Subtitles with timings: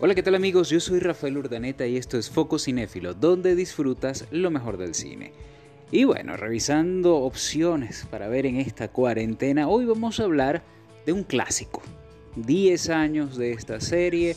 [0.00, 0.70] Hola, ¿qué tal amigos?
[0.70, 5.32] Yo soy Rafael Urdaneta y esto es Foco Cinéfilo, donde disfrutas lo mejor del cine.
[5.90, 10.62] Y bueno, revisando opciones para ver en esta cuarentena, hoy vamos a hablar
[11.04, 11.82] de un clásico.
[12.36, 14.36] 10 años de esta serie,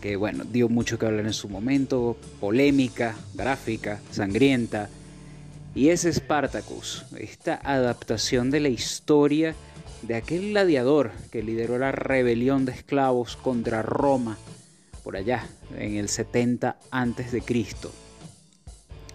[0.00, 4.88] que bueno, dio mucho que hablar en su momento, polémica, gráfica, sangrienta.
[5.74, 9.56] Y es Spartacus, esta adaptación de la historia
[10.02, 14.38] de aquel gladiador que lideró la rebelión de esclavos contra Roma
[15.02, 17.90] por allá en el 70 antes de Cristo.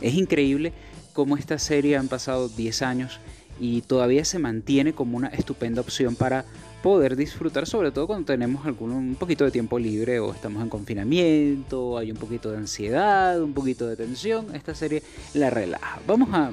[0.01, 0.73] Es increíble
[1.13, 3.19] cómo esta serie han pasado 10 años
[3.59, 6.45] y todavía se mantiene como una estupenda opción para
[6.83, 10.69] poder disfrutar, sobre todo cuando tenemos algún, un poquito de tiempo libre o estamos en
[10.69, 15.01] confinamiento, hay un poquito de ansiedad, un poquito de tensión, esta serie
[15.33, 15.99] la relaja.
[16.05, 16.51] Vamos a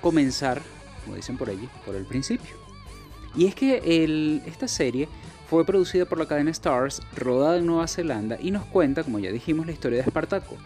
[0.00, 0.62] comenzar,
[1.04, 2.54] como dicen por allí, por el principio.
[3.36, 5.08] Y es que esta serie
[5.48, 9.30] fue producida por la cadena Stars, rodada en Nueva Zelanda y nos cuenta, como ya
[9.30, 10.56] dijimos, la historia de Espartaco,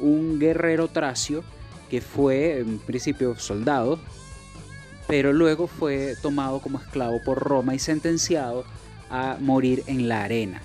[0.00, 1.42] un guerrero tracio
[1.90, 3.98] que fue en principio soldado,
[5.06, 8.64] pero luego fue tomado como esclavo por Roma y sentenciado
[9.10, 10.62] a morir en la arena,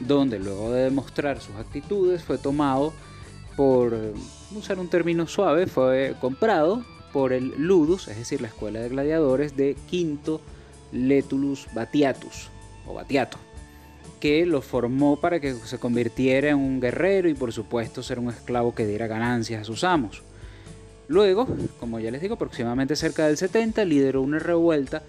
[0.00, 2.92] donde luego de demostrar sus actitudes fue tomado
[3.56, 3.96] por,
[4.54, 9.56] usar un término suave, fue comprado por el Ludus, es decir, la escuela de gladiadores
[9.56, 10.40] de Quinto
[10.92, 12.50] Letulus Batiatus,
[12.86, 13.38] o Batiato,
[14.20, 18.30] que lo formó para que se convirtiera en un guerrero y por supuesto ser un
[18.30, 20.22] esclavo que diera ganancias a sus amos.
[21.08, 21.46] Luego,
[21.78, 25.02] como ya les digo, aproximadamente cerca del 70 lideró una revuelta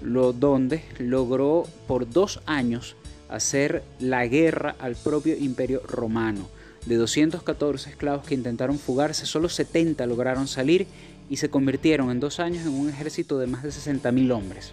[0.00, 2.96] lo, donde logró por dos años
[3.28, 6.48] hacer la guerra al propio imperio romano.
[6.86, 10.86] De 214 esclavos que intentaron fugarse, solo 70 lograron salir
[11.28, 14.72] y se convirtieron en dos años en un ejército de más de 60.000 hombres,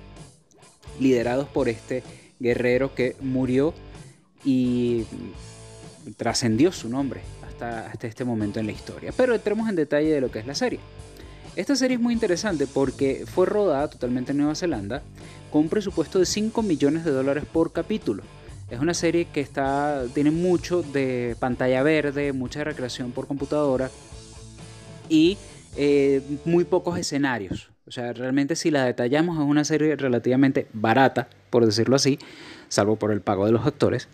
[1.00, 2.04] liderados por este
[2.44, 3.74] guerrero que murió
[4.44, 5.06] y
[6.18, 9.12] trascendió su nombre hasta, hasta este momento en la historia.
[9.16, 10.80] Pero entremos en detalle de lo que es la serie.
[11.56, 15.02] Esta serie es muy interesante porque fue rodada totalmente en Nueva Zelanda
[15.52, 18.24] con un presupuesto de 5 millones de dólares por capítulo.
[18.70, 23.92] Es una serie que está, tiene mucho de pantalla verde, mucha recreación por computadora
[25.10, 25.38] y
[25.76, 27.73] eh, muy pocos escenarios.
[27.86, 32.18] O sea, realmente si la detallamos es una serie relativamente barata, por decirlo así,
[32.70, 34.08] salvo por el pago de los actores,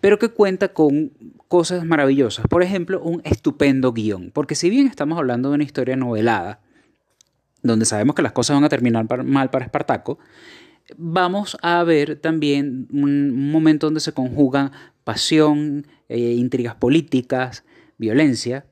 [0.00, 1.12] pero que cuenta con
[1.48, 2.46] cosas maravillosas.
[2.48, 4.30] Por ejemplo, un estupendo guion.
[4.32, 6.60] Porque si bien estamos hablando de una historia novelada,
[7.62, 10.18] donde sabemos que las cosas van a terminar mal para Espartaco,
[10.96, 14.72] vamos a ver también un momento donde se conjugan
[15.04, 17.64] pasión, eh, intrigas políticas,
[17.96, 18.66] violencia,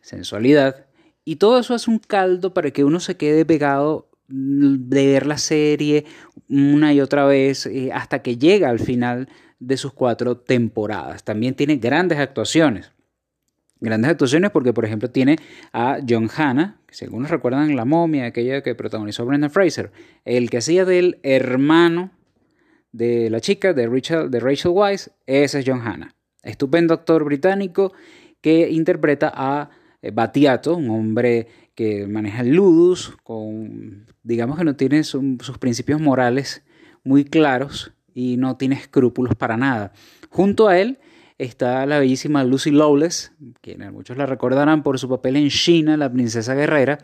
[0.00, 0.86] sensualidad,
[1.24, 5.38] y todo eso es un caldo para que uno se quede pegado de ver la
[5.38, 6.04] serie
[6.48, 9.28] una y otra vez eh, hasta que llega al final
[9.58, 11.24] de sus cuatro temporadas.
[11.24, 12.92] También tiene grandes actuaciones.
[13.80, 15.36] Grandes actuaciones porque, por ejemplo, tiene
[15.72, 19.90] a John Hanna, que si algunos recuerdan La momia, aquella que protagonizó Brendan Fraser,
[20.24, 22.12] el que hacía del hermano
[22.92, 26.14] de la chica de Rachel, de Rachel Weisz, ese es John Hanna.
[26.42, 27.92] Estupendo actor británico
[28.40, 29.70] que interpreta a
[30.10, 36.64] Batiato, un hombre que maneja el ludus, con, digamos que no tiene sus principios morales
[37.04, 39.92] muy claros y no tiene escrúpulos para nada.
[40.28, 40.98] Junto a él
[41.38, 46.12] está la bellísima Lucy Lawless, quienes muchos la recordarán por su papel en China, la
[46.12, 46.98] princesa guerrera.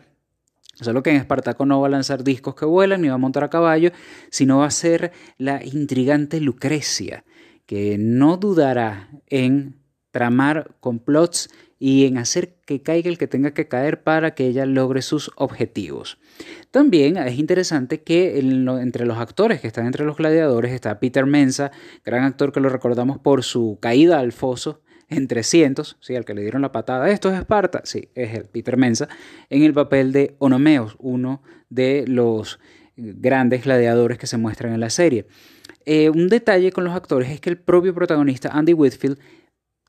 [0.75, 3.43] Solo que en Espartaco no va a lanzar discos que vuelan ni va a montar
[3.43, 3.91] a caballo,
[4.29, 7.25] sino va a ser la intrigante Lucrecia,
[7.65, 9.78] que no dudará en
[10.11, 11.49] tramar complots
[11.79, 15.31] y en hacer que caiga el que tenga que caer para que ella logre sus
[15.35, 16.19] objetivos.
[16.71, 21.71] También es interesante que entre los actores que están entre los gladiadores está Peter Mensa,
[22.03, 26.15] gran actor que lo recordamos por su caída al foso en 300, ¿sí?
[26.15, 29.07] al que le dieron la patada, esto es Esparta, sí, es el Peter Mensa,
[29.49, 32.59] en el papel de Onomeos, uno de los
[32.95, 35.25] grandes gladiadores que se muestran en la serie.
[35.85, 39.17] Eh, un detalle con los actores es que el propio protagonista, Andy Whitfield,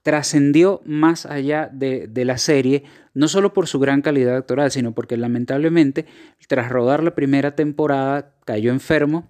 [0.02, 5.16] trascendió más allá de, la serie, no solo por su gran calidad actoral, sino porque
[5.16, 6.06] lamentablemente
[6.48, 9.28] tras rodar la primera temporada cayó enfermo,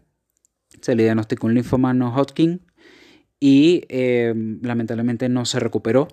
[0.81, 2.63] se le diagnosticó un linfoma no Hodgkin
[3.41, 4.33] y eh,
[4.63, 6.09] lamentablemente no se recuperó,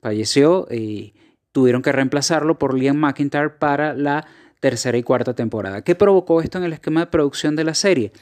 [0.00, 1.14] falleció y
[1.52, 4.26] tuvieron que reemplazarlo por Liam McIntyre para la
[4.60, 5.82] tercera y cuarta temporada.
[5.82, 8.12] ¿Qué provocó esto en el esquema de producción de la serie?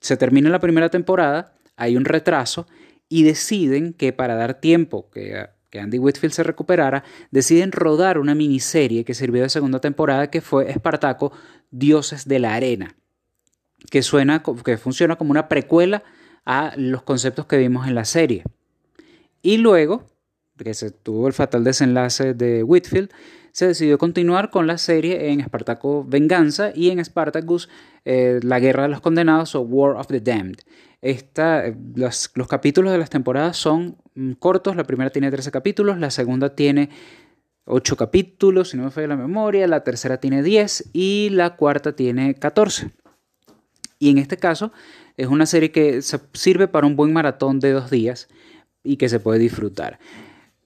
[0.00, 2.66] Se termina la primera temporada, hay un retraso
[3.08, 8.34] y deciden que para dar tiempo que, que Andy Whitfield se recuperara, deciden rodar una
[8.34, 11.32] miniserie que sirvió de segunda temporada que fue Espartaco,
[11.70, 12.96] Dioses de la Arena,
[13.90, 16.02] que, suena, que funciona como una precuela
[16.44, 18.44] a los conceptos que vimos en la serie.
[19.42, 20.06] Y luego,
[20.56, 23.10] que se tuvo el fatal desenlace de Whitfield,
[23.52, 27.68] se decidió continuar con la serie en Spartacus Venganza y en Spartacus
[28.04, 30.60] eh, La Guerra de los Condenados o War of the Damned.
[31.00, 35.50] Esta, eh, los, los, capítulos de las temporadas son mm, cortos, la primera tiene 13
[35.50, 36.90] capítulos, la segunda tiene
[37.66, 41.94] 8 capítulos, si no me falla la memoria, la tercera tiene 10 y la cuarta
[41.94, 42.90] tiene 14.
[43.98, 44.72] Y en este caso
[45.16, 46.00] es una serie que
[46.32, 48.28] sirve para un buen maratón de dos días
[48.82, 49.98] y que se puede disfrutar.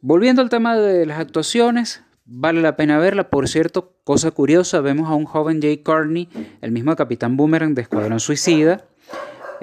[0.01, 3.31] Volviendo al tema de las actuaciones, Vale la pena verla.
[3.31, 6.29] Por cierto, cosa curiosa, vemos a un joven Jay Carney,
[6.61, 8.85] el mismo Capitán Boomerang de Escuadrón Suicida.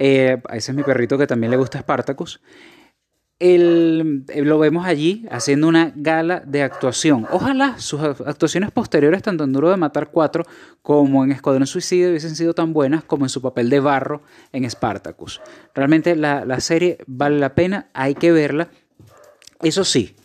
[0.02, 2.40] Eh, ese es mi perrito que también le gusta Spartacus.
[3.42, 7.28] Eh, lo vemos allí haciendo una gala de actuación.
[7.32, 10.46] Ojalá sus actuaciones posteriores, tanto en Duro de Matar 4
[10.82, 14.22] como en Escuadrón Suicida, hubiesen sido tan buenas como en su papel de barro
[14.54, 15.42] en Spartacus.
[15.76, 18.70] Realmente la, la serie vale la pena, hay que verla.
[19.62, 20.16] Eso sí,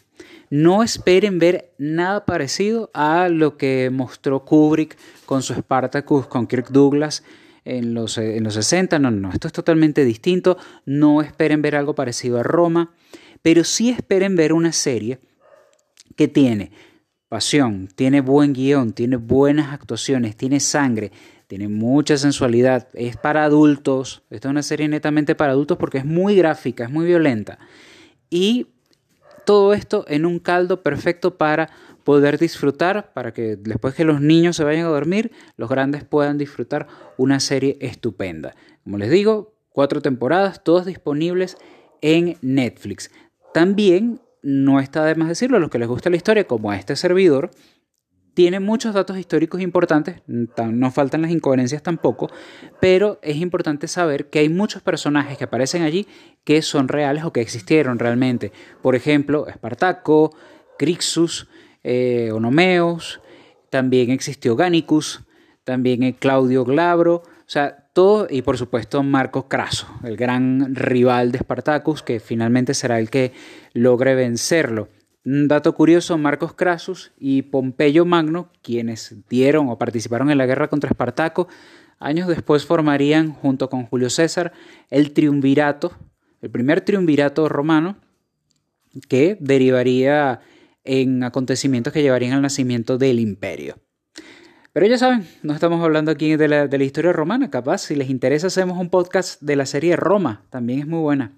[0.50, 6.68] no esperen ver nada parecido a lo que mostró Kubrick con su Spartacus, con Kirk
[6.70, 7.24] Douglas
[7.64, 8.98] en los, en los 60.
[8.98, 10.58] No, no, esto es totalmente distinto.
[10.84, 12.92] No esperen ver algo parecido a Roma,
[13.42, 15.20] pero sí esperen ver una serie
[16.16, 16.72] que tiene
[17.28, 21.10] pasión, tiene buen guion, tiene buenas actuaciones, tiene sangre,
[21.46, 24.22] tiene mucha sensualidad, es para adultos.
[24.30, 27.58] Esta es una serie netamente para adultos porque es muy gráfica, es muy violenta.
[28.30, 28.68] Y
[29.44, 31.70] todo esto en un caldo perfecto para
[32.04, 36.38] poder disfrutar, para que después que los niños se vayan a dormir, los grandes puedan
[36.38, 36.86] disfrutar
[37.16, 38.54] una serie estupenda.
[38.84, 41.56] Como les digo, cuatro temporadas, todas disponibles
[42.02, 43.10] en Netflix.
[43.52, 46.76] También, no está de más decirlo, a los que les gusta la historia, como a
[46.76, 47.50] este servidor,
[48.34, 52.30] tiene muchos datos históricos importantes, no faltan las incoherencias tampoco,
[52.80, 56.06] pero es importante saber que hay muchos personajes que aparecen allí
[56.42, 58.52] que son reales o que existieron realmente.
[58.82, 60.36] Por ejemplo, Espartaco,
[60.78, 61.48] Crixus,
[61.84, 63.20] eh, Onomeos,
[63.70, 65.22] también existió Ganicus,
[65.64, 71.38] también Claudio Glabro, o sea, todo, y por supuesto Marcos Craso, el gran rival de
[71.38, 73.32] Espartacus, que finalmente será el que
[73.72, 74.88] logre vencerlo.
[75.24, 80.68] Un dato curioso, Marcos Crasus y Pompeyo Magno, quienes dieron o participaron en la guerra
[80.68, 81.48] contra Espartaco,
[81.98, 84.52] años después formarían, junto con Julio César,
[84.90, 85.96] el triunvirato,
[86.42, 87.96] el primer triunvirato romano,
[89.08, 90.40] que derivaría
[90.84, 93.83] en acontecimientos que llevarían al nacimiento del imperio.
[94.74, 98.48] Pero ya saben, no estamos hablando aquí de la, historia romana, capaz, si les interesa
[98.48, 101.30] hacemos un podcast de la serie Roma, también es muy buena.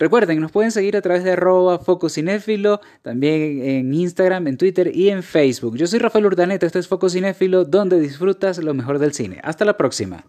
[0.00, 5.10] Recuerden, nos pueden seguir a través de arroba Fococinéfilo, también en Instagram, en Twitter y
[5.10, 5.76] en Facebook.
[5.76, 9.38] Yo soy Rafael Urdaneta, esto es Fococinéfilo, donde disfrutas lo mejor del cine.
[9.44, 10.24] Hasta la próxima.